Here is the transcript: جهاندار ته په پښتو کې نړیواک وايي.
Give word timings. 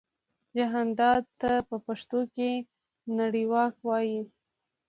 جهاندار 0.57 1.19
ته 1.39 1.51
په 1.67 1.75
پښتو 1.85 2.19
کې 2.35 2.51
نړیواک 3.19 3.73
وايي. 3.87 4.21